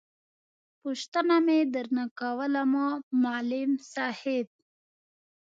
[0.81, 2.61] پوښتنه مې در نه کوله
[3.21, 3.93] ما …ل …م ص…
[4.07, 4.07] ا..
[4.19, 4.21] ح…
[4.45, 4.47] ب.